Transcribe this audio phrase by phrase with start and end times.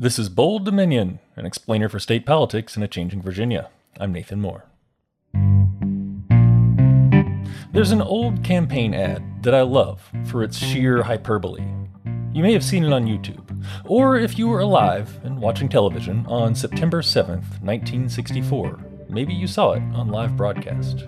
[0.00, 3.68] This is Bold Dominion, an explainer for state politics in a changing Virginia.
[4.00, 4.64] I'm Nathan Moore.
[7.74, 11.62] There's an old campaign ad that I love for its sheer hyperbole.
[12.32, 16.24] You may have seen it on YouTube, or if you were alive and watching television
[16.26, 18.80] on September 7th, 1964,
[19.10, 21.04] maybe you saw it on live broadcast.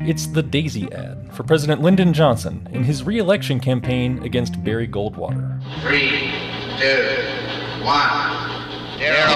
[0.00, 4.88] It's the Daisy ad for President Lyndon Johnson in his re election campaign against Barry
[4.88, 5.62] Goldwater.
[5.82, 6.32] Three,
[6.80, 7.43] two,
[7.84, 9.28] one, zero.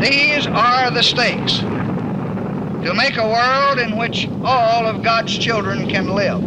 [0.00, 6.14] These are the stakes to make a world in which all of God's children can
[6.14, 6.42] live,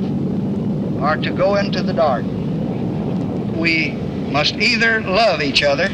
[1.02, 2.26] or to go into the dark.
[3.56, 3.92] We
[4.32, 5.90] must either love each other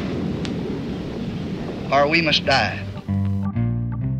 [1.92, 2.80] or we must die.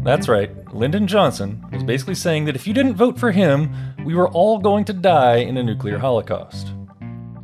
[0.04, 0.52] That's right.
[0.74, 4.58] Lyndon Johnson was basically saying that if you didn't vote for him, we were all
[4.60, 6.71] going to die in a nuclear holocaust.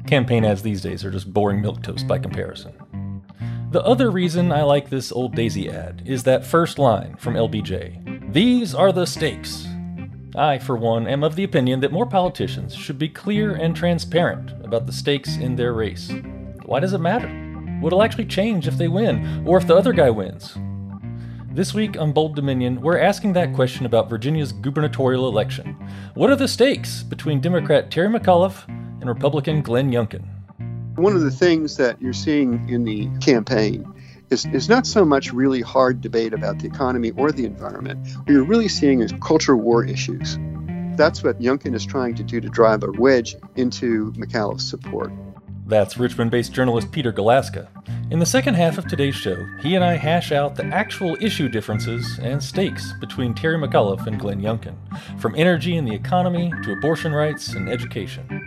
[0.07, 2.71] Campaign ads these days are just boring milquetoast by comparison.
[3.71, 8.31] The other reason I like this old Daisy ad is that first line from LBJ
[8.31, 9.67] These are the stakes.
[10.33, 14.51] I, for one, am of the opinion that more politicians should be clear and transparent
[14.63, 16.09] about the stakes in their race.
[16.63, 17.27] Why does it matter?
[17.81, 20.57] What'll actually change if they win, or if the other guy wins?
[21.51, 25.75] This week on Bold Dominion, we're asking that question about Virginia's gubernatorial election.
[26.13, 28.65] What are the stakes between Democrat Terry McAuliffe
[28.99, 30.25] and Republican Glenn Youngkin.
[30.95, 33.85] One of the things that you're seeing in the campaign
[34.29, 37.99] is, is not so much really hard debate about the economy or the environment.
[38.17, 40.37] What you're really seeing is culture war issues.
[40.97, 45.11] That's what Youngkin is trying to do to drive a wedge into McAuliffe's support.
[45.67, 47.67] That's Richmond based journalist Peter Galuszka.
[48.09, 51.49] In the second half of today's show, he and I hash out the actual issue
[51.49, 54.75] differences and stakes between Terry McAuliffe and Glenn Youngkin,
[55.19, 58.46] from energy and the economy to abortion rights and education.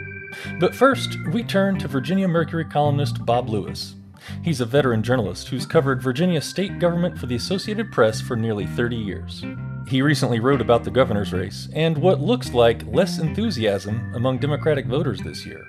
[0.58, 3.94] But first, we turn to Virginia Mercury columnist Bob Lewis.
[4.42, 8.66] He's a veteran journalist who's covered Virginia state government for the Associated Press for nearly
[8.66, 9.44] 30 years.
[9.88, 14.86] He recently wrote about the governor's race and what looks like less enthusiasm among Democratic
[14.86, 15.66] voters this year.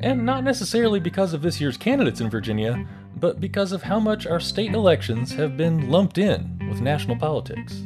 [0.00, 2.86] And not necessarily because of this year's candidates in Virginia,
[3.16, 7.84] but because of how much our state elections have been lumped in with national politics.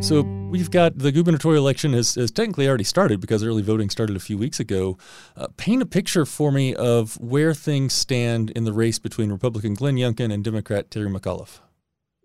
[0.00, 4.16] So, We've got the gubernatorial election has, has technically already started because early voting started
[4.16, 4.98] a few weeks ago.
[5.36, 9.74] Uh, paint a picture for me of where things stand in the race between Republican
[9.74, 11.60] Glenn Youngkin and Democrat Terry McAuliffe.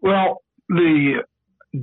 [0.02, 1.24] Well, the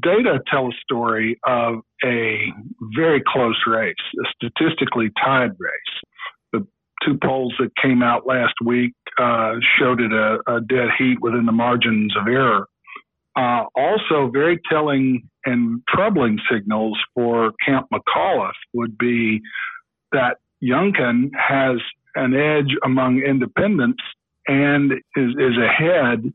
[0.02, 2.52] data tell a story of a
[2.96, 6.52] very close race, a statistically tied race.
[6.52, 6.66] The
[7.06, 11.46] two polls that came out last week uh, showed it a, a dead heat within
[11.46, 12.66] the margins of error.
[13.34, 19.40] Uh, also, very telling and troubling signals for Camp McAuliffe would be
[20.12, 21.78] that Youngkin has
[22.14, 24.02] an edge among independents
[24.46, 26.30] and is, is ahead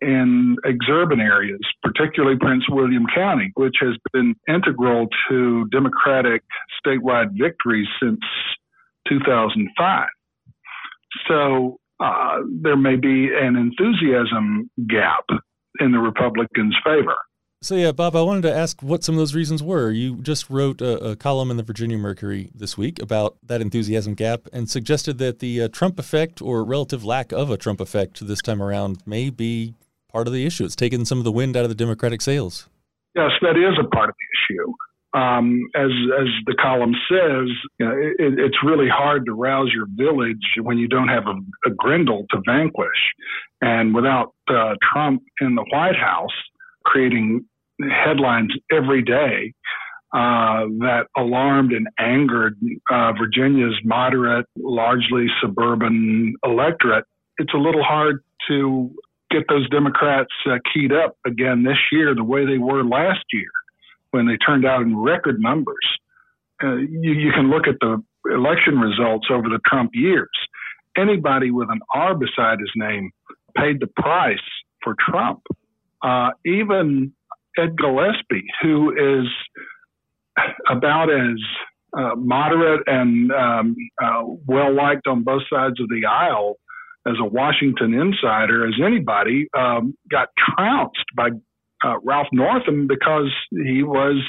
[0.00, 6.42] in exurban areas, particularly Prince William County, which has been integral to Democratic
[6.84, 8.20] statewide victories since
[9.08, 10.08] 2005.
[11.28, 15.24] So uh, there may be an enthusiasm gap
[15.80, 17.16] in the Republicans' favor.
[17.62, 19.90] So yeah, Bob, I wanted to ask what some of those reasons were.
[19.90, 24.12] You just wrote a, a column in the Virginia Mercury this week about that enthusiasm
[24.12, 28.26] gap and suggested that the uh, Trump effect or relative lack of a Trump effect
[28.26, 29.72] this time around may be
[30.12, 30.66] part of the issue.
[30.66, 32.68] It's taken some of the wind out of the Democratic sails.
[33.16, 34.72] Yes, that is a part of the issue.
[35.14, 37.48] Um, as as the column says,
[37.78, 41.68] you know, it, it's really hard to rouse your village when you don't have a,
[41.68, 43.12] a Grendel to vanquish,
[43.60, 46.34] and without uh, Trump in the White House
[46.84, 47.44] creating
[47.80, 49.52] headlines every day
[50.14, 52.56] uh, that alarmed and angered
[52.90, 57.04] uh, Virginia's moderate, largely suburban electorate.
[57.38, 58.90] It's a little hard to
[59.30, 63.50] get those Democrats uh, keyed up again this year the way they were last year
[64.14, 65.84] when they turned out in record numbers.
[66.62, 68.00] Uh, you, you can look at the
[68.32, 70.30] election results over the Trump years.
[70.96, 73.10] Anybody with an R beside his name
[73.56, 74.38] paid the price
[74.84, 75.40] for Trump.
[76.00, 77.12] Uh, even
[77.58, 79.26] Ed Gillespie, who is
[80.70, 81.38] about as
[81.98, 86.54] uh, moderate and um, uh, well liked on both sides of the aisle
[87.04, 91.30] as a Washington insider as anybody, um, got trounced by
[91.84, 94.22] uh, Ralph Northam because he was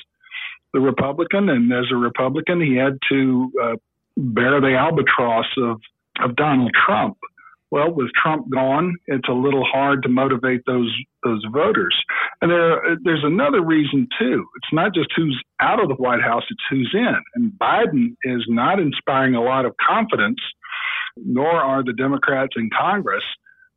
[0.74, 3.76] the Republican, and as a Republican, he had to uh,
[4.18, 5.80] bear the albatross of
[6.22, 7.18] of Donald Trump.
[7.72, 10.94] Well, with Trump gone, it's a little hard to motivate those
[11.24, 11.96] those voters.
[12.42, 14.46] And there, there's another reason too.
[14.58, 17.16] It's not just who's out of the White House; it's who's in.
[17.36, 20.40] And Biden is not inspiring a lot of confidence,
[21.18, 23.24] nor are the Democrats in Congress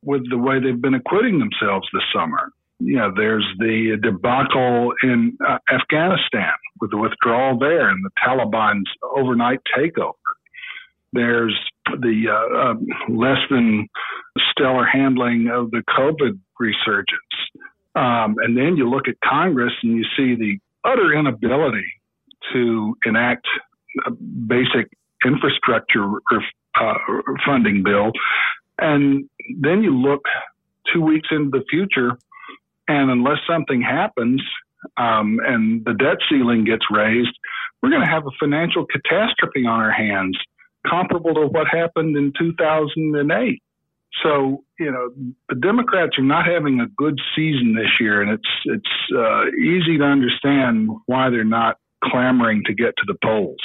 [0.03, 2.51] with the way they've been acquitting themselves this summer.
[2.79, 8.89] You know, there's the debacle in uh, Afghanistan with the withdrawal there and the Taliban's
[9.15, 10.13] overnight takeover.
[11.11, 13.87] There's the uh, uh, less than
[14.51, 17.19] stellar handling of the COVID resurgence.
[17.95, 21.85] Um, and then you look at Congress and you see the utter inability
[22.53, 23.47] to enact
[24.05, 24.89] a basic
[25.25, 26.05] infrastructure
[26.79, 26.93] uh,
[27.45, 28.11] funding bill.
[28.77, 29.29] And
[29.59, 30.21] then you look
[30.93, 32.17] two weeks into the future,
[32.89, 34.41] and unless something happens
[34.97, 37.37] um, and the debt ceiling gets raised,
[37.81, 40.37] we're going to have a financial catastrophe on our hands
[40.85, 43.61] comparable to what happened in 2008.
[44.23, 45.11] So you know
[45.49, 49.97] the Democrats are not having a good season this year, and it's it's uh, easy
[49.99, 53.59] to understand why they're not clamoring to get to the polls.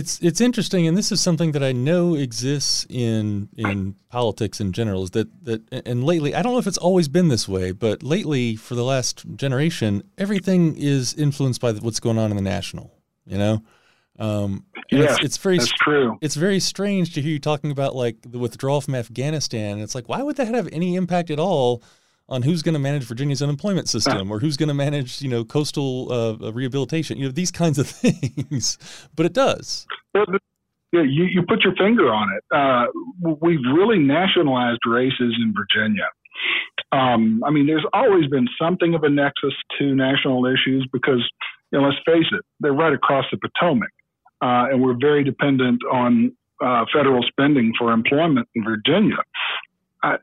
[0.00, 4.72] It's it's interesting, and this is something that I know exists in in politics in
[4.72, 5.02] general.
[5.02, 8.02] Is that that and lately I don't know if it's always been this way, but
[8.02, 12.94] lately for the last generation, everything is influenced by what's going on in the national.
[13.26, 13.62] You know,
[14.18, 16.18] um, yeah, it's, it's, very that's true.
[16.22, 19.80] It's very strange to hear you talking about like the withdrawal from Afghanistan.
[19.80, 21.82] It's like, why would that have any impact at all
[22.30, 25.44] on who's going to manage Virginia's unemployment system or who's going to manage, you know,
[25.44, 27.18] coastal uh, rehabilitation?
[27.18, 28.78] You know, these kinds of things.
[29.14, 29.86] but it does.
[30.14, 30.22] yeah,
[30.92, 32.44] you, you put your finger on it.
[32.54, 36.08] Uh, we've really nationalized races in Virginia.
[36.92, 41.22] Um, I mean, there's always been something of a nexus to national issues because,
[41.70, 43.90] you know, let's face it, they're right across the Potomac
[44.42, 46.34] uh, and we're very dependent on
[46.64, 49.16] uh, federal spending for employment in Virginia.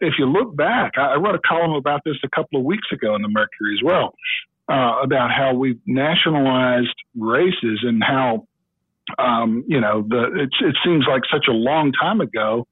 [0.02, 2.88] If you look back, I, I, wrote a column about this a couple of weeks
[2.92, 4.14] ago in the Mercury as well,
[4.70, 8.48] uh, about how we've nationalized races and how,
[9.20, 12.68] um, you know, the, it seems like such a long time ago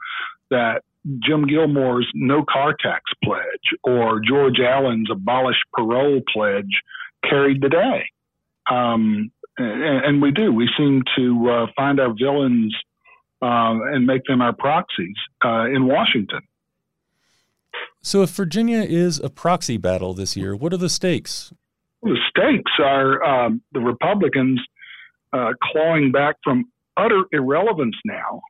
[0.49, 0.81] that
[1.23, 6.81] Jim Gilmore's no car tax pledge or George Allen's abolish parole pledge
[7.29, 8.05] carried the day.
[8.69, 10.51] Um, and, and we do.
[10.51, 12.75] We seem to uh, find our villains
[13.41, 16.41] uh, and make them our proxies uh, in Washington.
[18.05, 21.51] So, if Virginia is a proxy battle this year, what are the stakes?
[22.03, 24.61] The stakes are um, the Republicans
[25.33, 26.65] uh, clawing back from
[26.97, 28.43] utter irrelevance now.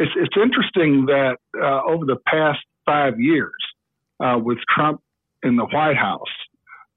[0.00, 3.52] It's, it's interesting that uh, over the past five years,
[4.18, 5.00] uh, with Trump
[5.44, 6.34] in the White House,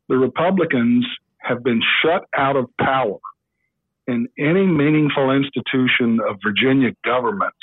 [0.10, 1.06] the Republicans
[1.38, 3.20] have been shut out of power
[4.08, 7.54] in any meaningful institution of Virginia government,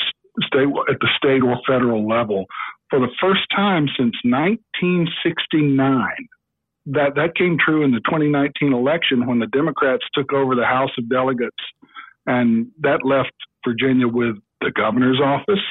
[0.47, 2.47] state, at the state or federal level,
[2.93, 6.07] for the first time since 1969.
[6.85, 10.91] That that came true in the 2019 election when the Democrats took over the House
[10.99, 11.57] of Delegates,
[12.27, 13.33] and that left
[13.67, 15.65] Virginia with the governor's office,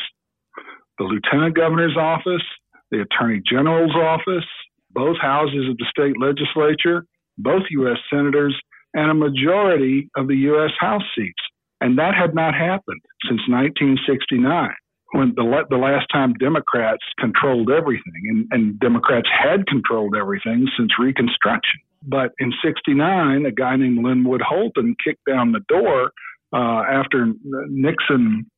[0.98, 2.42] the lieutenant governor's office,
[2.90, 4.48] the attorney general's office,
[4.90, 7.06] both houses of the state legislature,
[7.38, 8.00] both U.S.
[8.10, 8.60] senators,
[8.96, 10.72] and a majority of the U.S.
[10.80, 11.44] House seats.
[11.82, 14.74] And that had not happened since 1969,
[15.12, 20.92] when the, the last time Democrats controlled everything, and, and Democrats had controlled everything since
[21.00, 21.82] Reconstruction.
[22.04, 26.12] But in 69, a guy named Linwood Holton kicked down the door
[26.54, 28.50] uh, after Nixon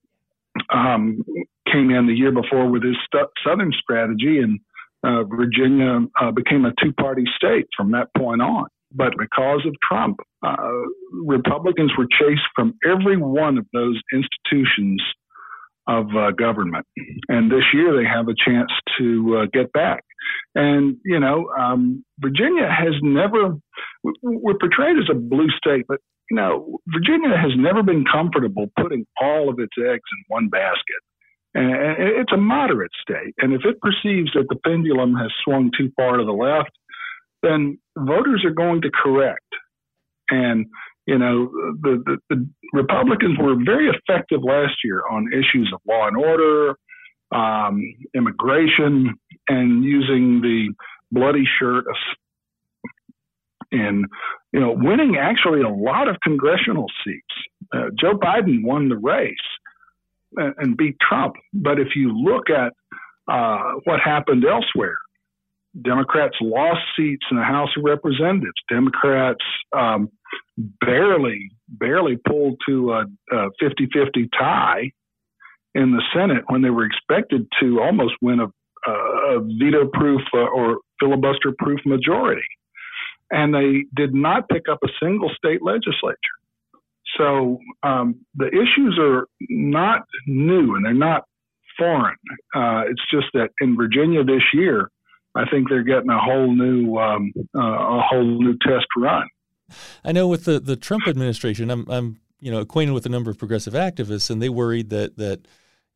[0.72, 1.24] um,
[1.72, 4.60] came in the year before with his st- Southern strategy, and
[5.04, 8.68] uh, Virginia uh, became a two party state from that point on.
[8.95, 10.56] But because of Trump, uh,
[11.26, 15.02] Republicans were chased from every one of those institutions
[15.87, 16.85] of uh, government.
[17.28, 20.04] And this year they have a chance to uh, get back.
[20.56, 23.57] And, you know, um, Virginia has never,
[24.21, 25.99] we're portrayed as a blue state, but,
[26.30, 31.02] you know, Virginia has never been comfortable putting all of its eggs in one basket.
[31.56, 33.35] And it's a moderate state.
[33.40, 36.71] And if it perceives that the pendulum has swung too far to the left,
[37.44, 39.42] then voters are going to correct.
[40.30, 40.66] And,
[41.06, 46.07] you know, the, the, the Republicans were very effective last year on issues of law
[46.07, 46.76] and order,
[47.31, 47.81] um,
[48.16, 49.14] immigration,
[49.50, 50.74] and using the
[51.12, 51.86] bloody shirt
[53.72, 54.06] in
[54.54, 57.26] you know winning actually a lot of congressional seats.
[57.74, 59.36] Uh, Joe Biden won the race
[60.38, 62.74] and, and, beat Trump, but if you look at
[63.28, 64.98] uh, what happened elsewhere,
[65.81, 68.53] Democrats lost seats in the House of Representatives.
[68.69, 69.44] Democrats
[69.75, 70.09] um,
[70.57, 73.06] barely, barely pulled to a,
[73.59, 74.92] 50 50 tie
[75.75, 78.47] in the Senate when they were expected to almost win a,
[78.92, 82.44] a veto proof uh, or filibuster proof majority.
[83.31, 86.18] and they did not pick up a single state legislature.
[87.18, 91.23] So um, the issues are not new and they're not
[91.77, 92.15] foreign.
[92.56, 94.89] Uh, it's just that in Virginia this year,
[95.35, 99.28] I think they're getting a whole new um, uh, a whole new test run.
[100.04, 103.31] I know with the, the Trump administration, I'm I'm you know acquainted with a number
[103.31, 105.47] of progressive activists, and they worried that that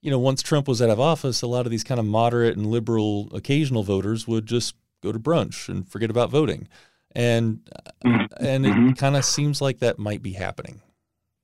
[0.02, 2.58] you know once Trump was out of office, a lot of these kind of moderate
[2.58, 6.68] and liberal occasional voters would just go to brunch and forget about voting,
[7.14, 7.60] and
[8.04, 8.26] mm-hmm.
[8.44, 8.92] and it mm-hmm.
[8.94, 10.82] kind of seems like that might be happening.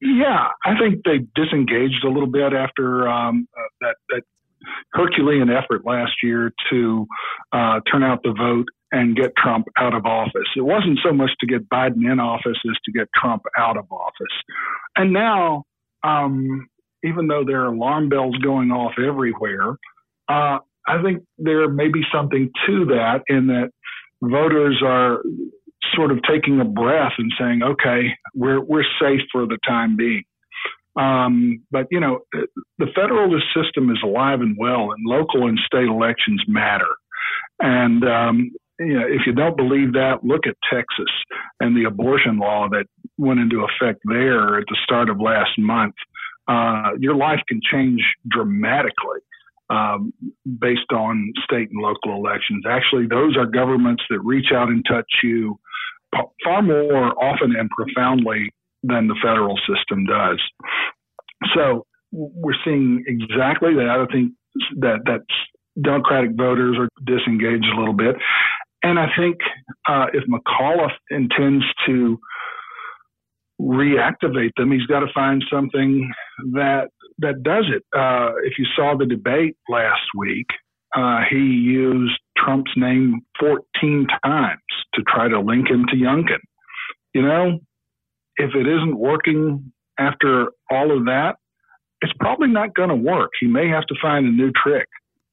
[0.01, 4.23] Yeah, I think they disengaged a little bit after um, uh, that, that
[4.93, 7.05] Herculean effort last year to
[7.51, 10.47] uh, turn out the vote and get Trump out of office.
[10.55, 13.85] It wasn't so much to get Biden in office as to get Trump out of
[13.91, 14.35] office.
[14.95, 15.63] And now,
[16.03, 16.67] um,
[17.03, 19.71] even though there are alarm bells going off everywhere,
[20.29, 23.71] uh, I think there may be something to that in that
[24.21, 25.23] voters are
[25.95, 30.23] sort of taking a breath and saying, okay, we're, we're safe for the time being.
[30.95, 32.19] Um, but, you know,
[32.77, 36.95] the federalist system is alive and well, and local and state elections matter.
[37.59, 41.11] And, um, you know, if you don't believe that, look at Texas
[41.59, 42.85] and the abortion law that
[43.17, 45.95] went into effect there at the start of last month.
[46.47, 49.21] Uh, your life can change dramatically
[49.69, 50.13] um,
[50.59, 52.65] based on state and local elections.
[52.67, 55.57] Actually, those are governments that reach out and touch you
[56.43, 58.51] far more often and profoundly
[58.83, 60.39] than the federal system does.
[61.55, 64.05] So we're seeing exactly that.
[64.07, 64.33] I think
[64.79, 65.21] that that
[65.81, 68.15] Democratic voters are disengaged a little bit,
[68.83, 69.37] and I think
[69.87, 72.19] uh, if McAuliffe intends to
[73.59, 76.11] reactivate them, he's got to find something
[76.53, 77.83] that that does it.
[77.97, 80.47] Uh, if you saw the debate last week,
[80.95, 84.59] uh, he used Trump's name 14 times
[84.93, 86.39] to try to link him to Youngkin.
[87.13, 87.59] You know,
[88.37, 91.35] if it isn't working after all of that,
[92.01, 93.31] it's probably not going to work.
[93.39, 94.87] He may have to find a new trick.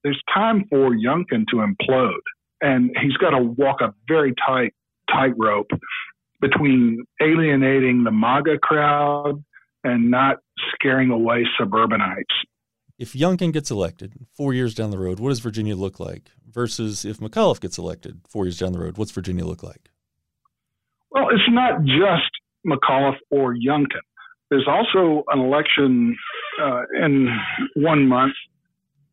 [0.05, 2.21] There's time for Youngkin to implode,
[2.61, 4.73] and he's got to walk a very tight
[5.11, 5.71] tightrope
[6.41, 9.43] between alienating the MAGA crowd
[9.85, 10.39] and not
[10.73, 12.35] scaring away suburbanites.
[12.99, 16.31] If Youngkin gets elected four years down the road, what does Virginia look like?
[16.47, 19.91] Versus if McAuliffe gets elected four years down the road, what's Virginia look like?
[21.11, 22.31] Well, it's not just
[22.67, 24.03] McAuliffe or Youngkin.
[24.51, 26.17] There's also an election
[26.61, 27.29] uh, in
[27.77, 28.35] one month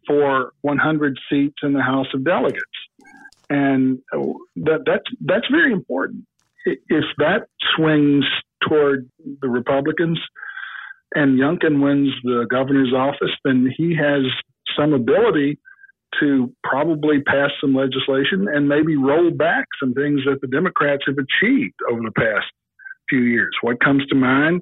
[0.07, 2.61] for 100 seats in the House of Delegates,
[3.49, 3.99] and
[4.55, 6.25] that that's that's very important.
[6.65, 8.25] If that swings
[8.67, 9.09] toward
[9.41, 10.19] the Republicans,
[11.13, 14.23] and Youngkin wins the governor's office, then he has
[14.77, 15.59] some ability
[16.19, 21.17] to probably pass some legislation and maybe roll back some things that the Democrats have
[21.17, 22.45] achieved over the past
[23.09, 23.55] few years.
[23.61, 24.61] What comes to mind?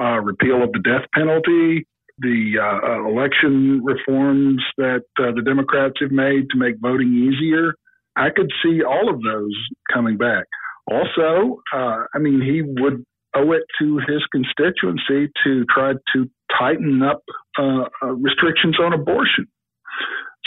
[0.00, 1.86] Uh, repeal of the death penalty,
[2.18, 7.74] the uh, uh election reforms that uh, the Democrats have made to make voting easier.
[8.14, 9.54] I could see all of those
[9.92, 10.44] coming back.
[10.90, 17.02] Also, uh, I mean, he would owe it to his constituency to try to tighten
[17.02, 17.22] up
[17.58, 19.46] uh, restrictions on abortion.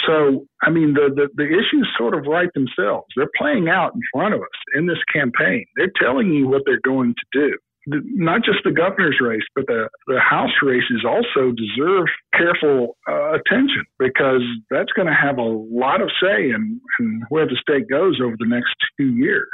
[0.05, 3.07] So, I mean, the, the, the issues sort of write themselves.
[3.15, 5.65] They're playing out in front of us in this campaign.
[5.75, 7.57] They're telling you what they're going to do.
[7.87, 13.33] The, not just the governor's race, but the, the House races also deserve careful uh,
[13.33, 17.89] attention because that's going to have a lot of say in, in where the state
[17.89, 19.47] goes over the next two years.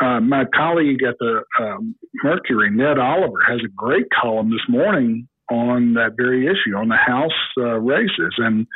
[0.00, 5.28] Uh, my colleague at the um, Mercury, Ned Oliver, has a great column this morning
[5.50, 8.66] on that very issue, on the House uh, races, and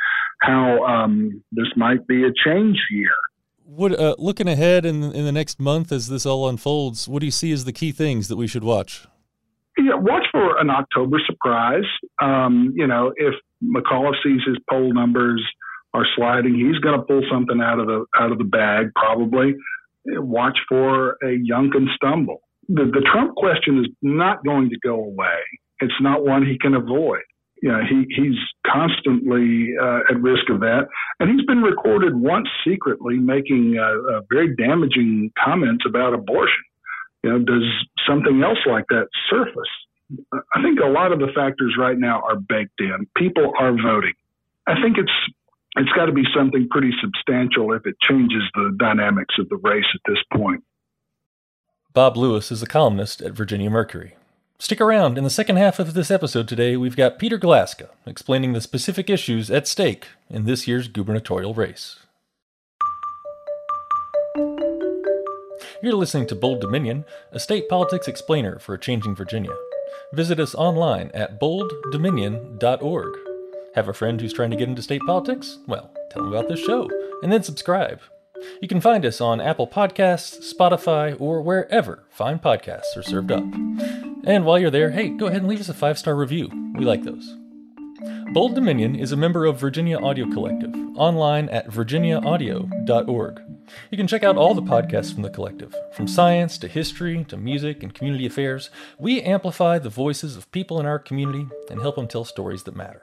[0.41, 3.11] how um, this might be a change year.
[3.65, 7.25] What uh, looking ahead in in the next month as this all unfolds, what do
[7.25, 9.07] you see as the key things that we should watch?
[9.77, 11.85] Yeah, watch for an October surprise.
[12.21, 15.43] Um, you know, if McAuliffe sees his poll numbers
[15.93, 19.55] are sliding, he's going to pull something out of the out of the bag probably
[20.05, 22.41] watch for a Youngkin stumble.
[22.69, 25.41] The, the Trump question is not going to go away.
[25.83, 27.21] It's not one he can avoid.
[27.61, 28.37] You know, he, he's
[28.67, 30.87] constantly uh, at risk of that.
[31.19, 36.63] And he's been recorded once secretly making uh, uh, very damaging comments about abortion.
[37.23, 37.63] You know, does
[38.07, 39.71] something else like that surface?
[40.33, 43.07] I think a lot of the factors right now are baked in.
[43.15, 44.13] People are voting.
[44.67, 45.11] I think it's
[45.75, 49.85] it's got to be something pretty substantial if it changes the dynamics of the race
[49.95, 50.63] at this point.
[51.93, 54.15] Bob Lewis is a columnist at Virginia Mercury.
[54.63, 55.17] Stick around.
[55.17, 59.09] In the second half of this episode today, we've got Peter Galuszka explaining the specific
[59.09, 61.99] issues at stake in this year's gubernatorial race.
[65.81, 67.03] You're listening to Bold Dominion,
[67.33, 69.51] a state politics explainer for a changing Virginia.
[70.13, 73.13] Visit us online at bolddominion.org.
[73.75, 75.57] Have a friend who's trying to get into state politics?
[75.67, 76.89] Well, tell them about this show,
[77.21, 77.99] and then subscribe.
[78.61, 83.43] You can find us on Apple Podcasts, Spotify, or wherever fine podcasts are served up.
[84.25, 86.49] And while you're there, hey, go ahead and leave us a five star review.
[86.75, 87.37] We like those.
[88.33, 93.41] Bold Dominion is a member of Virginia Audio Collective, online at virginiaaudio.org.
[93.91, 97.37] You can check out all the podcasts from the collective, from science to history to
[97.37, 98.69] music and community affairs.
[98.97, 102.75] We amplify the voices of people in our community and help them tell stories that
[102.75, 103.01] matter.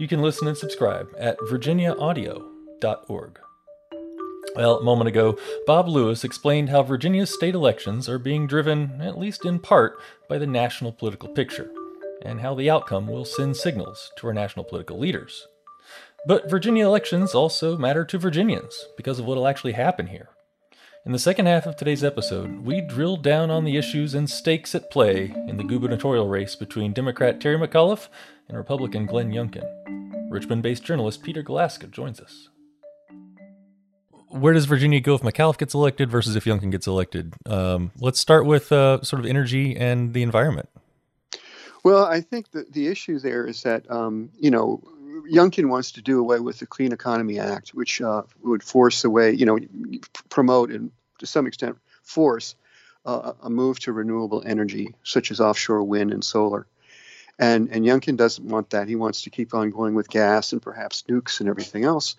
[0.00, 3.38] You can listen and subscribe at virginiaaudio.org.
[4.56, 9.18] Well, a moment ago, Bob Lewis explained how Virginia's state elections are being driven, at
[9.18, 11.70] least in part, by the national political picture,
[12.22, 15.46] and how the outcome will send signals to our national political leaders.
[16.26, 20.30] But Virginia elections also matter to Virginians because of what will actually happen here.
[21.04, 24.74] In the second half of today's episode, we drill down on the issues and stakes
[24.74, 28.08] at play in the gubernatorial race between Democrat Terry McAuliffe
[28.48, 30.30] and Republican Glenn Youngkin.
[30.30, 32.48] Richmond based journalist Peter Galuszka joins us
[34.38, 37.34] where does Virginia go if McAuliffe gets elected versus if Youngkin gets elected?
[37.46, 40.68] Um, let's start with uh, sort of energy and the environment.
[41.84, 44.82] Well, I think that the issue there is that um, you know
[45.30, 49.32] Youngkin wants to do away with the Clean Economy Act, which uh, would force away,
[49.32, 49.58] you know,
[50.28, 52.54] promote and to some extent force
[53.04, 56.66] uh, a move to renewable energy, such as offshore wind and solar.
[57.38, 58.88] And and Youngkin doesn't want that.
[58.88, 62.16] He wants to keep on going with gas and perhaps nukes and everything else.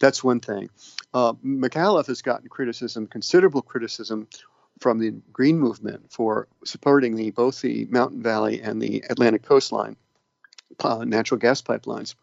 [0.00, 0.70] That's one thing.
[1.14, 4.26] Uh, McAuliffe has gotten criticism, considerable criticism,
[4.80, 9.96] from the Green Movement for supporting the both the Mountain Valley and the Atlantic Coastline
[10.80, 12.14] uh, natural gas pipelines.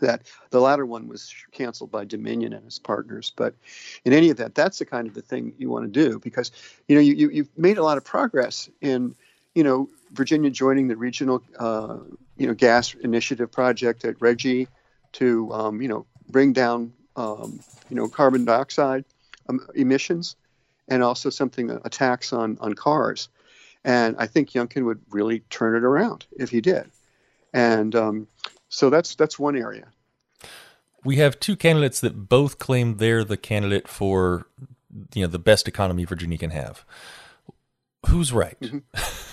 [0.00, 3.32] That the latter one was canceled by Dominion and its partners.
[3.36, 3.54] But
[4.04, 6.50] in any event, that's the kind of the thing you want to do because
[6.88, 9.14] you know you, you you've made a lot of progress in
[9.54, 11.98] you know Virginia joining the regional uh,
[12.36, 14.66] you know gas initiative project at RGGI
[15.12, 19.04] to um, you know bring down um, you know carbon dioxide
[19.48, 20.36] um, emissions
[20.88, 23.28] and also something a tax on on cars.
[23.84, 26.90] And I think Youngkin would really turn it around if he did.
[27.52, 28.26] And um,
[28.68, 29.86] so that's that's one area.
[31.04, 34.46] We have two candidates that both claim they're the candidate for
[35.14, 36.84] you know the best economy Virginia can have.
[38.08, 38.58] Who's right?
[38.60, 38.78] Mm-hmm.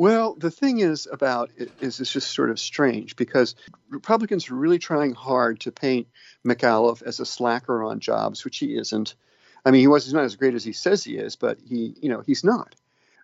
[0.00, 3.54] Well, the thing is about it is it's just sort of strange because
[3.90, 6.08] Republicans are really trying hard to paint
[6.42, 9.14] McAuliffe as a slacker on jobs, which he isn't.
[9.62, 11.94] I mean, he was he's not as great as he says he is, but he,
[12.00, 12.74] you know, he's not.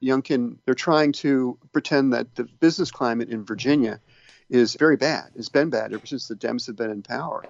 [0.03, 3.99] Youngkin, they're trying to pretend that the business climate in Virginia
[4.51, 5.31] is very bad.
[5.35, 7.43] It's been bad ever since the Dems have been in power.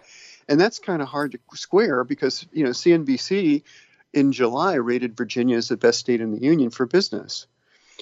[0.49, 3.65] And that's kind of hard to square because, you know, CNBC
[4.13, 7.49] in July rated Virginia as the best state in the union for business.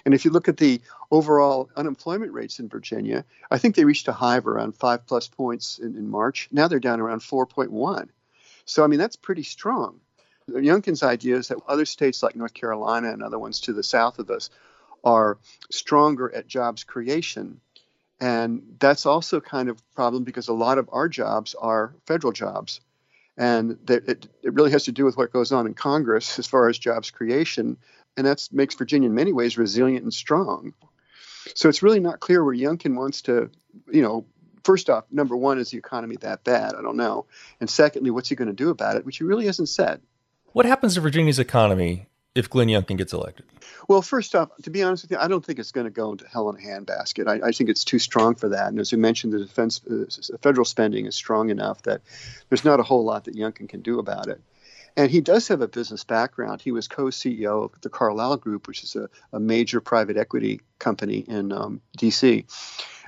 [0.05, 0.81] And if you look at the
[1.11, 5.29] overall unemployment rates in Virginia, I think they reached a high of around five plus
[5.29, 6.49] points in, in March.
[6.51, 8.09] Now they're down around 4.1.
[8.65, 10.01] So, I mean, that's pretty strong.
[10.51, 14.19] Youngkin's idea is that other states like North Carolina and other ones to the south
[14.19, 14.51] of us
[15.03, 15.39] are
[15.71, 17.61] stronger at jobs creation.
[18.21, 22.33] And that's also kind of a problem because a lot of our jobs are federal
[22.33, 22.81] jobs.
[23.37, 26.69] And it, it really has to do with what goes on in Congress as far
[26.69, 27.77] as jobs creation
[28.17, 30.75] and that makes Virginia in many ways resilient and strong.
[31.55, 33.51] So it's really not clear where Youngkin wants to,
[33.91, 34.27] you know,
[34.65, 36.75] first off, number one, is the economy that bad?
[36.75, 37.27] I don't know.
[37.61, 40.01] And secondly, what's he going to do about it, which he really hasn't said.
[40.53, 43.45] What happens to Virginia's economy if Glenn Youngkin gets elected?
[43.89, 46.13] Well, first off, to be honest with you, I don't think it's going to go
[46.13, 47.29] into hell in a handbasket.
[47.29, 48.69] I, I think it's too strong for that.
[48.69, 50.07] And as you mentioned, the defense, uh,
[50.41, 52.01] federal spending is strong enough that
[52.49, 54.41] there's not a whole lot that Youngkin can do about it.
[54.97, 56.63] And he does have a business background.
[56.63, 60.61] He was co CEO of the Carlyle Group, which is a, a major private equity
[60.79, 62.45] company in um, DC.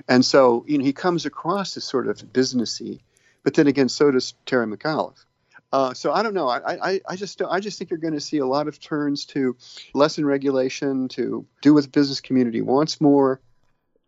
[0.07, 2.99] And so you know, he comes across as sort of businessy,
[3.43, 5.23] but then again, so does Terry McAuliffe.
[5.71, 6.47] Uh, so I don't know.
[6.47, 9.25] I, I, I just I just think you're going to see a lot of turns
[9.27, 9.57] to
[9.93, 13.41] lessen regulation, to do what the business community wants more,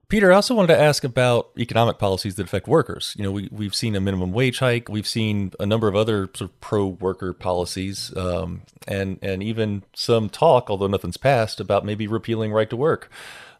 [0.09, 3.13] Peter, I also wanted to ask about economic policies that affect workers.
[3.15, 4.89] You know, we, we've seen a minimum wage hike.
[4.89, 9.83] We've seen a number of other sort of pro worker policies, um, and, and even
[9.93, 13.11] some talk, although nothing's passed, about maybe repealing right to work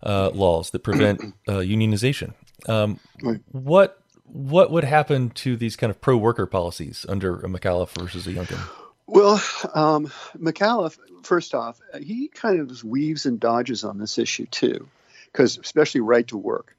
[0.02, 2.34] uh, laws that prevent uh, unionization.
[2.68, 3.00] Um,
[3.52, 8.28] what what would happen to these kind of pro worker policies under a McAuliffe versus
[8.28, 8.60] a Youngkin?
[9.08, 9.42] Well,
[9.74, 14.88] um, McAuliffe, first off, he kind of weaves and dodges on this issue too
[15.32, 16.76] because especially right to work,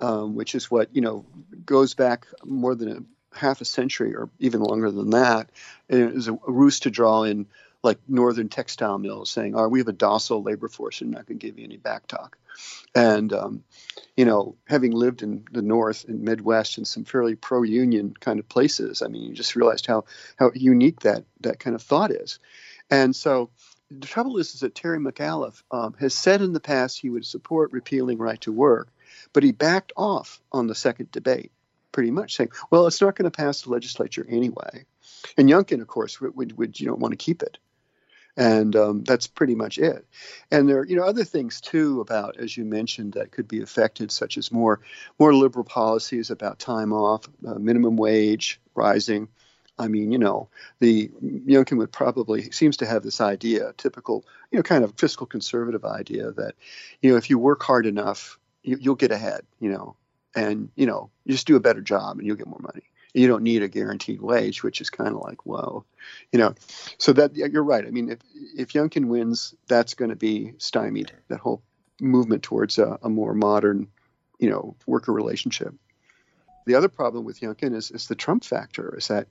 [0.00, 1.24] um, which is what you know
[1.64, 5.50] goes back more than a half a century or even longer than that.
[5.88, 7.46] And it was a, ruse to draw in
[7.82, 11.38] like northern textile mills saying, "Oh, we have a docile labor force and not going
[11.38, 12.38] to give you any back talk."
[12.94, 13.64] And um,
[14.16, 18.48] you know, having lived in the North and Midwest in some fairly pro-union kind of
[18.48, 20.04] places, I mean, you just realized how
[20.38, 22.38] how unique that that kind of thought is.
[22.90, 23.50] And so,
[23.90, 27.26] the trouble is, is that Terry McAuliffe um, has said in the past he would
[27.26, 28.88] support repealing right to work,
[29.32, 31.52] but he backed off on the second debate,
[31.92, 34.84] pretty much saying, "Well, it's not going to pass the legislature anyway."
[35.36, 37.58] And Youngkin, of course, would, would, would you want to keep it
[38.36, 40.06] and um, that's pretty much it.
[40.50, 43.62] And there are you know other things too about as you mentioned that could be
[43.62, 44.80] affected, such as more
[45.18, 49.28] more liberal policies about time off, uh, minimum wage rising.
[49.80, 54.58] I mean, you know, the Youngkin would probably seems to have this idea, typical, you
[54.58, 56.54] know, kind of fiscal conservative idea that,
[57.00, 59.96] you know, if you work hard enough, you, you'll get ahead, you know,
[60.36, 63.26] and you know, you just do a better job and you'll get more money you
[63.26, 65.84] don't need a guaranteed wage, which is kind of like whoa,
[66.32, 66.54] you know.
[66.98, 67.86] So that you're right.
[67.86, 68.18] I mean, if
[68.56, 71.12] if Youngkin wins, that's going to be stymied.
[71.28, 71.62] That whole
[72.00, 73.88] movement towards a, a, more modern,
[74.38, 75.74] you know, worker relationship.
[76.66, 78.96] The other problem with Youngkin is is the Trump factor.
[78.96, 79.28] Is that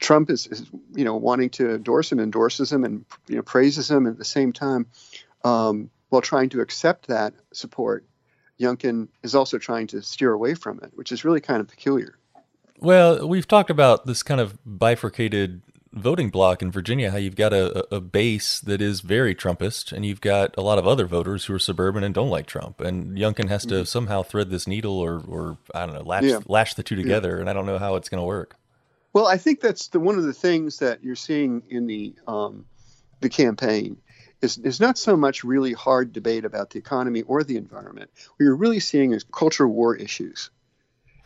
[0.00, 3.90] Trump is, is you know wanting to endorse him, endorses him, and you know praises
[3.90, 4.86] him and at the same time,
[5.44, 8.04] um, while trying to accept that support.
[8.60, 12.16] Youngkin is also trying to steer away from it, which is really kind of peculiar.
[12.78, 15.60] Well, we've talked about this kind of bifurcated
[15.96, 20.04] voting block in Virginia, how you've got a, a base that is very Trumpist, and
[20.04, 22.80] you've got a lot of other voters who are suburban and don't like Trump.
[22.80, 23.84] And Youngkin has to mm-hmm.
[23.84, 26.40] somehow thread this needle or, or I don't know, lash, yeah.
[26.46, 27.36] lash the two together.
[27.36, 27.40] Yeah.
[27.40, 28.56] And I don't know how it's going to work.
[29.16, 32.66] Well, I think that's the one of the things that you're seeing in the um,
[33.20, 33.96] the campaign
[34.42, 38.10] is, not so much really hard debate about the economy or the environment.
[38.14, 40.50] What you're really seeing is culture war issues.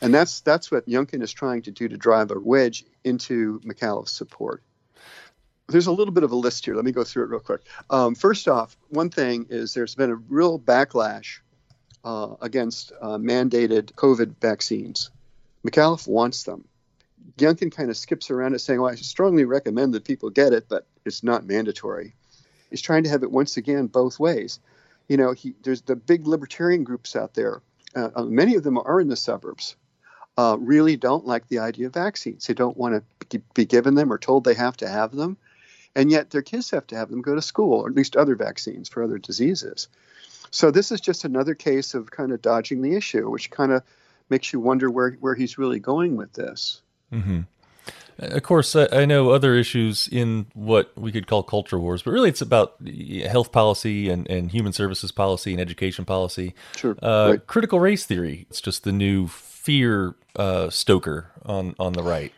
[0.00, 4.12] And that's that's what Youngkin is trying to do to drive a wedge into McAuliffe's
[4.12, 4.62] support.
[5.66, 6.76] There's a little bit of a list here.
[6.76, 7.62] Let me go through it real quick.
[7.90, 11.40] Um, first off, one thing is there's been a real backlash
[12.04, 15.10] uh, against uh, mandated COVID vaccines.
[15.66, 16.68] McAuliffe wants them.
[17.38, 20.66] Youngkin kind of skips around it saying, well, I strongly recommend that people get it,
[20.68, 22.14] but it's not mandatory.
[22.68, 24.60] He's trying to have it once again both ways.
[25.08, 27.62] You know, he, there's the big libertarian groups out there.
[27.96, 29.74] Uh, uh many of them are in the suburbs
[30.40, 32.46] uh, really don't like the idea of vaccines.
[32.46, 35.36] They don't want to be given them or told they have to have them.
[35.94, 38.36] And yet their kids have to have them go to school, or at least other
[38.36, 39.88] vaccines for other diseases.
[40.50, 43.82] So this is just another case of kind of dodging the issue, which kind of
[44.30, 46.80] makes you wonder where, where he's really going with this.
[47.12, 47.40] Mm-hmm.
[48.18, 52.28] Of course, I know other issues in what we could call culture wars, but really
[52.28, 52.76] it's about
[53.26, 56.54] health policy and, and human services policy and education policy.
[56.76, 56.96] Sure.
[57.02, 57.46] Uh, right.
[57.46, 58.46] Critical race theory.
[58.50, 62.32] It's just the new fear uh, stoker on on the right.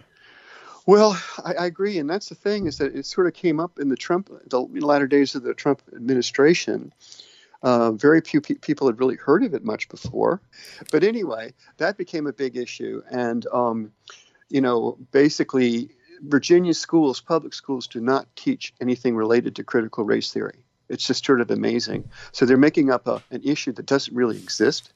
[0.86, 3.78] Well, I, I, agree, and that's the thing is that it sort of came up
[3.78, 6.92] in the Trump, the latter days of the Trump administration.
[7.62, 10.40] Uh, very few pe- people had really heard of it much before,
[10.90, 13.92] but anyway, that became a big issue, and um,
[14.52, 20.32] you know, basically, Virginia schools, public schools, do not teach anything related to critical race
[20.32, 20.60] theory.
[20.88, 22.08] It's just sort of amazing.
[22.32, 24.92] So they're making up a, an issue that doesn't really exist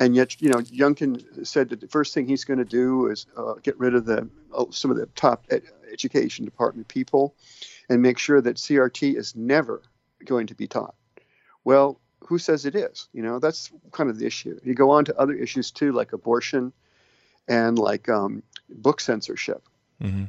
[0.00, 3.26] and yet, you know, Youngkin said that the first thing he's going to do is
[3.36, 7.34] uh, get rid of the uh, some of the top ed- education department people,
[7.88, 9.82] and make sure that CRT is never
[10.24, 10.94] going to be taught.
[11.64, 13.08] Well, who says it is?
[13.12, 14.58] You know, that's kind of the issue.
[14.64, 16.72] You go on to other issues too, like abortion,
[17.48, 19.62] and like um, book censorship.
[20.02, 20.24] Mm-hmm.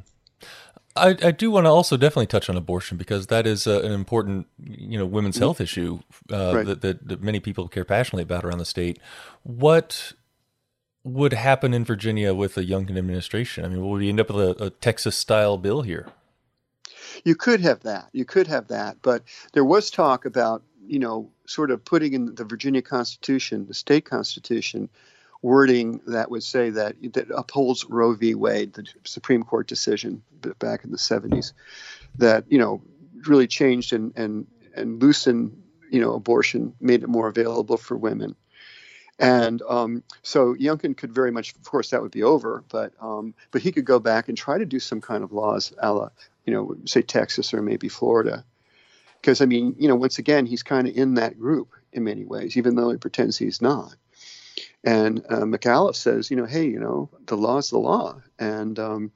[0.96, 3.90] I, I do want to also definitely touch on abortion because that is uh, an
[3.90, 6.00] important, you know, women's health issue
[6.30, 6.66] uh, right.
[6.66, 9.00] that, that, that many people care passionately about around the state.
[9.42, 10.12] What
[11.02, 13.64] would happen in Virginia with a Youngkin administration?
[13.64, 16.06] I mean, will we end up with a, a Texas-style bill here?
[17.24, 18.08] You could have that.
[18.12, 19.22] You could have that, but
[19.52, 24.04] there was talk about, you know, sort of putting in the Virginia Constitution, the state
[24.04, 24.88] constitution,
[25.44, 28.34] wording that would say that that upholds Roe v.
[28.34, 30.22] Wade, the Supreme Court decision
[30.58, 31.52] back in the 70s,
[32.16, 32.82] that you know
[33.26, 38.34] really changed and and and loosened you know abortion, made it more available for women.
[39.18, 43.34] And um, so Youngkin could very much, of course, that would be over, but um,
[43.50, 46.08] but he could go back and try to do some kind of laws, a la,
[46.46, 48.44] you know, say Texas or maybe Florida,
[49.20, 52.24] because I mean, you know, once again, he's kind of in that group in many
[52.24, 53.94] ways, even though he pretends he's not.
[54.84, 58.78] And uh, McAuliffe says, you know, hey, you know, the law is the law, and
[58.78, 59.12] um,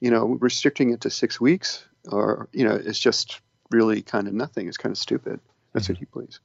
[0.00, 4.34] you know, restricting it to six weeks, or you know, it's just really kind of
[4.34, 4.66] nothing.
[4.66, 5.40] It's kind of stupid.
[5.72, 6.40] That's what he believes.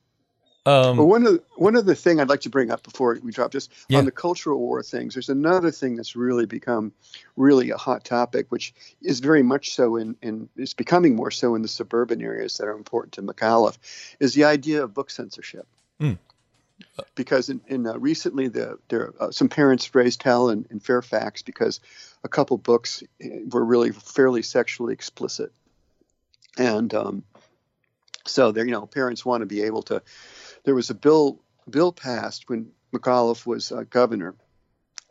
[0.68, 3.52] Um, But one of one other thing I'd like to bring up before we drop
[3.52, 4.00] this Yeah.
[4.00, 5.14] on the cultural war things.
[5.14, 6.92] There's another thing that's really become
[7.38, 11.56] really a hot topic, which is very much so in, in is becoming more so
[11.56, 13.78] in the suburban areas that are important to McAuliffe,
[14.20, 15.68] is the idea of book censorship.
[16.00, 16.14] Hmm.
[17.16, 21.42] Because in, in uh, recently the there uh, some parents raised hell in, in Fairfax
[21.42, 21.80] because
[22.24, 25.54] a couple books eh, were really fairly sexually explicit,
[26.58, 27.24] and um,
[28.26, 30.02] so there you know parents want to be able to
[30.66, 34.36] there was a bill bill passed when McAuliffe was uh, governor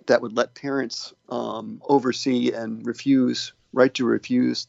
[0.06, 4.66] that would let parents um, oversee and refuse right to refuse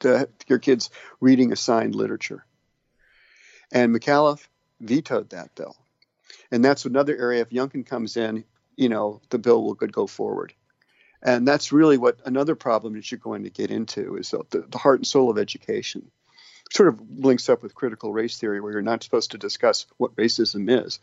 [0.00, 2.44] the, your kids reading assigned literature.
[3.72, 4.46] And McAuliffe
[4.80, 5.76] vetoed that bill,
[6.50, 7.42] and that's another area.
[7.42, 8.44] If Youngkin comes in,
[8.76, 10.54] you know the bill will go forward.
[11.22, 14.78] And that's really what another problem that you're going to get into is the, the
[14.78, 16.10] heart and soul of education
[16.72, 20.16] sort of links up with critical race theory, where you're not supposed to discuss what
[20.16, 20.98] racism is.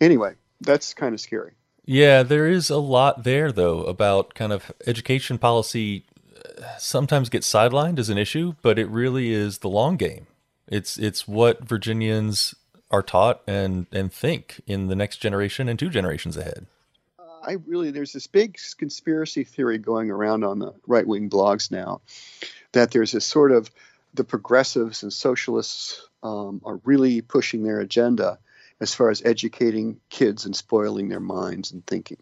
[0.00, 1.52] Anyway, that's kind of scary.
[1.84, 6.04] Yeah, there is a lot there though about kind of education policy.
[6.36, 10.26] uh, Sometimes gets sidelined as an issue, but it really is the long game.
[10.68, 12.54] It's it's what Virginians
[12.90, 16.66] are taught and and think in the next generation and two generations ahead.
[17.42, 22.00] I really, there's this big conspiracy theory going around on the right wing blogs now
[22.72, 23.70] that there's this sort of
[24.14, 28.38] the progressives and socialists um, are really pushing their agenda
[28.80, 32.18] as far as educating kids and spoiling their minds and thinking,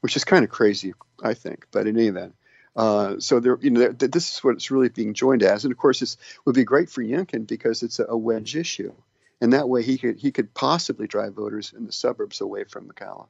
[0.00, 1.66] which is kind of crazy, I think.
[1.70, 2.34] But in any event,
[2.74, 5.78] uh, so there, you know, this is what it's really being joined as, and of
[5.78, 8.92] course, this would be great for Youngkin because it's a, a wedge issue,
[9.40, 12.88] and that way he could he could possibly drive voters in the suburbs away from
[12.88, 13.28] McAllen.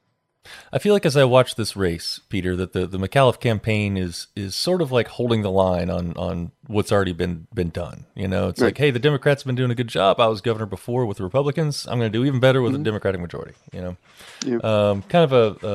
[0.71, 4.27] I feel like as I watch this race, Peter, that the, the McAuliffe campaign is
[4.33, 8.05] is sort of like holding the line on on what's already been been done.
[8.15, 8.67] You know, it's Right.
[8.67, 10.21] like, hey, the Democrats have been doing a good job.
[10.21, 11.85] I was governor before with the Republicans.
[11.85, 13.55] I'm going to do even better with a Democratic majority.
[13.73, 13.97] You know,
[14.45, 14.57] Yeah.
[14.91, 15.67] um, kind of a,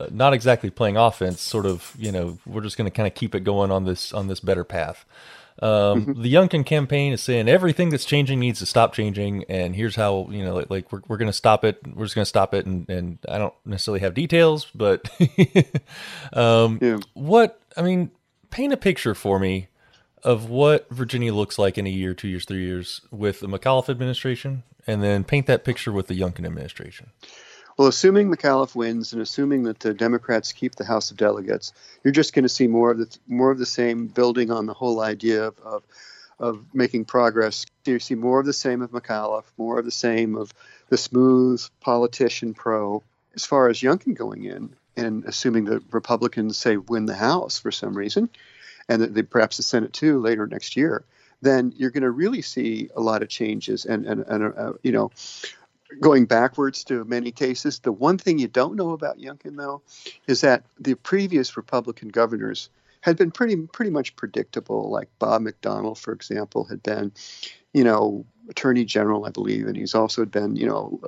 [0.00, 1.40] a, a not exactly playing offense.
[1.40, 4.12] Sort of, you know, we're just going to kind of keep it going on this
[4.12, 5.04] on this better path.
[5.60, 9.96] Um, The Youngkin campaign is saying everything that's changing needs to stop changing, and here's
[9.96, 11.78] how you know, like, like we're we're going to stop it.
[11.94, 15.08] We're just going to stop it, and and I don't necessarily have details, but
[16.32, 16.98] um, Yeah.
[17.14, 18.10] what I mean,
[18.50, 19.68] paint a picture for me
[20.22, 23.88] of what Virginia looks like in a year, two years, three years with the McAuliffe
[23.88, 27.10] administration, and then paint that picture with the Youngkin administration.
[27.80, 31.72] Well, assuming McAuliffe wins and assuming that the Democrats keep the House of Delegates,
[32.04, 34.74] you're just going to see more of the more of the same, building on the
[34.74, 35.82] whole idea of of,
[36.38, 37.64] of making progress.
[37.86, 40.52] You see more of the same of McAuliffe, more of the same of
[40.90, 43.02] the smooth politician pro.
[43.34, 47.72] As far as Youngkin going in, and assuming the Republicans say win the House for
[47.72, 48.28] some reason,
[48.90, 51.02] and that they perhaps the Senate too later next year,
[51.40, 54.92] then you're going to really see a lot of changes and and, and uh, you
[54.92, 55.10] know
[55.98, 57.78] going backwards to many cases.
[57.80, 59.82] The one thing you don't know about Youngkin, though,
[60.26, 64.90] is that the previous Republican governors had been pretty pretty much predictable.
[64.90, 67.12] Like Bob McDonnell, for example, had been,
[67.72, 71.00] you know, Attorney General, I believe, and he's also been, you know,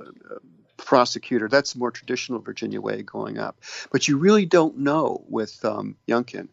[0.76, 1.48] prosecutor.
[1.48, 3.60] That's the more traditional Virginia way going up.
[3.90, 6.48] But you really don't know with um, Youngkin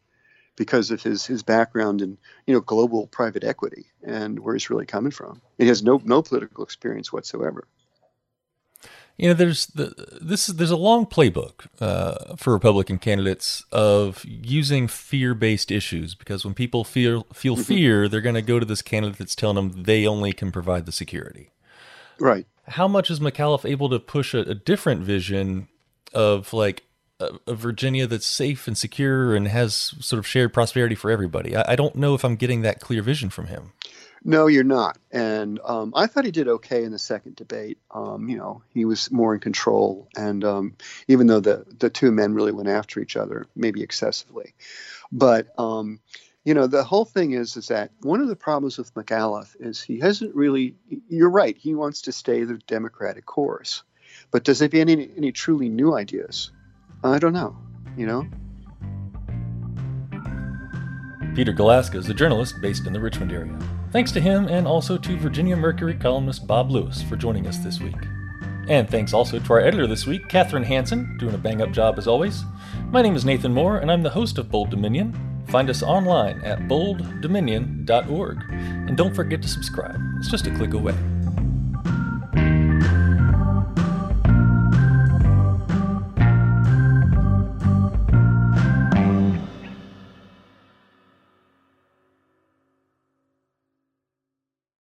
[0.55, 4.85] because of his his background in you know global private equity and where he's really
[4.85, 5.41] coming from.
[5.57, 7.65] He has no no political experience whatsoever.
[9.19, 14.23] You know, there's the this is there's a long playbook uh, for Republican candidates of
[14.25, 18.81] using fear-based issues because when people feel feel fear, they're going to go to this
[18.81, 21.51] candidate that's telling them they only can provide the security.
[22.17, 22.47] Right.
[22.69, 25.67] How much is McAuliffe able to push a, a different vision
[26.13, 26.83] of like
[27.19, 31.57] a, a Virginia that's safe and secure and has sort of shared prosperity for everybody?
[31.57, 33.73] I, I don't know if I'm getting that clear vision from him.
[34.23, 34.97] No, you're not.
[35.11, 37.77] And um, I thought he did okay in the second debate.
[37.91, 40.75] Um, you know, he was more in control, and um,
[41.07, 44.53] even though the the two men really went after each other, maybe excessively,
[45.11, 45.99] but um,
[46.43, 49.81] you know, the whole thing is is that one of the problems with McAuliffe is
[49.81, 50.75] he hasn't really.
[51.07, 51.57] You're right.
[51.57, 53.83] He wants to stay the Democratic course,
[54.31, 56.51] but does he have any any truly new ideas?
[57.03, 57.57] I don't know.
[57.95, 58.27] You know.
[61.35, 63.57] Peter Galuszka is a journalist based in the Richmond area.
[63.91, 67.79] Thanks to him and also to Virginia Mercury columnist Bob Lewis for joining us this
[67.79, 67.95] week.
[68.67, 71.97] And thanks also to our editor this week, Katherine Hansen, doing a bang up job
[71.97, 72.43] as always.
[72.91, 75.17] My name is Nathan Moore, and I'm the host of Bold Dominion.
[75.47, 78.43] Find us online at bolddominion.org.
[78.51, 80.93] And don't forget to subscribe, it's just a click away.